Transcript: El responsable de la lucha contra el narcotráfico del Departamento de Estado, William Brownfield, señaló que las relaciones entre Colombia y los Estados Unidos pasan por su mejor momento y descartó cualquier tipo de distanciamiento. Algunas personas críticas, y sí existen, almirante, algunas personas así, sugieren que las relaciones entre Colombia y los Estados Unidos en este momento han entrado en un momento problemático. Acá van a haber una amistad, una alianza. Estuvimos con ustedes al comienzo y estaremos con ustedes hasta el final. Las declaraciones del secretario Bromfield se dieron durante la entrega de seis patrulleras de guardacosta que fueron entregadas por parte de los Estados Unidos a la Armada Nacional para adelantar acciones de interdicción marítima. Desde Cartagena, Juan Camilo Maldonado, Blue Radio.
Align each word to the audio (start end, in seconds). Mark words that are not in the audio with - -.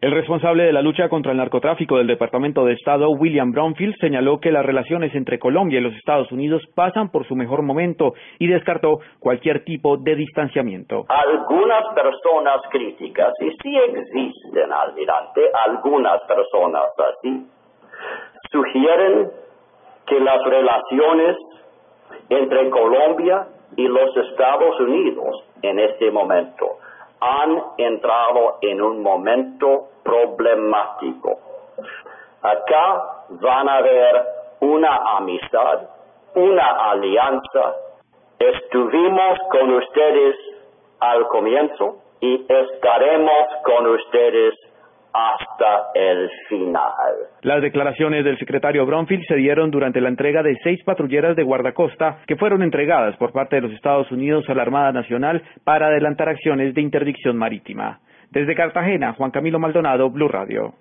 El 0.00 0.12
responsable 0.12 0.64
de 0.64 0.72
la 0.72 0.80
lucha 0.80 1.10
contra 1.10 1.32
el 1.32 1.36
narcotráfico 1.36 1.98
del 1.98 2.06
Departamento 2.06 2.64
de 2.64 2.72
Estado, 2.72 3.10
William 3.10 3.52
Brownfield, 3.52 3.96
señaló 4.00 4.40
que 4.40 4.50
las 4.50 4.64
relaciones 4.64 5.14
entre 5.14 5.38
Colombia 5.38 5.78
y 5.78 5.82
los 5.82 5.92
Estados 5.92 6.32
Unidos 6.32 6.62
pasan 6.74 7.10
por 7.10 7.28
su 7.28 7.36
mejor 7.36 7.60
momento 7.60 8.14
y 8.38 8.46
descartó 8.46 9.00
cualquier 9.18 9.62
tipo 9.62 9.98
de 9.98 10.14
distanciamiento. 10.14 11.04
Algunas 11.06 11.94
personas 11.94 12.62
críticas, 12.70 13.34
y 13.40 13.50
sí 13.62 13.76
existen, 13.76 14.72
almirante, 14.72 15.42
algunas 15.66 16.22
personas 16.22 16.86
así, 16.96 17.46
sugieren 18.50 19.30
que 20.06 20.18
las 20.18 20.42
relaciones 20.46 21.36
entre 22.30 22.70
Colombia 22.70 23.48
y 23.76 23.86
los 23.86 24.16
Estados 24.16 24.80
Unidos 24.80 25.44
en 25.60 25.78
este 25.78 26.10
momento 26.10 26.78
han 27.20 27.62
entrado 27.76 28.58
en 28.62 28.80
un 28.80 29.02
momento 29.02 29.88
problemático. 30.02 31.38
Acá 32.42 33.24
van 33.28 33.68
a 33.68 33.76
haber 33.76 34.24
una 34.60 34.96
amistad, 35.16 35.80
una 36.34 36.90
alianza. 36.90 37.74
Estuvimos 38.38 39.38
con 39.50 39.74
ustedes 39.74 40.36
al 41.00 41.26
comienzo 41.28 41.96
y 42.20 42.46
estaremos 42.48 43.46
con 43.64 43.86
ustedes 43.86 44.54
hasta 45.12 45.90
el 45.94 46.30
final. 46.48 46.92
Las 47.42 47.62
declaraciones 47.62 48.24
del 48.24 48.38
secretario 48.38 48.86
Bromfield 48.86 49.24
se 49.26 49.36
dieron 49.36 49.70
durante 49.70 50.00
la 50.00 50.08
entrega 50.08 50.42
de 50.42 50.56
seis 50.62 50.82
patrulleras 50.84 51.36
de 51.36 51.42
guardacosta 51.42 52.18
que 52.26 52.36
fueron 52.36 52.62
entregadas 52.62 53.16
por 53.16 53.32
parte 53.32 53.56
de 53.56 53.62
los 53.62 53.72
Estados 53.72 54.10
Unidos 54.10 54.44
a 54.48 54.54
la 54.54 54.62
Armada 54.62 54.92
Nacional 54.92 55.42
para 55.64 55.86
adelantar 55.86 56.28
acciones 56.28 56.74
de 56.74 56.80
interdicción 56.80 57.36
marítima. 57.36 58.00
Desde 58.30 58.54
Cartagena, 58.54 59.12
Juan 59.14 59.32
Camilo 59.32 59.58
Maldonado, 59.58 60.08
Blue 60.10 60.28
Radio. 60.28 60.74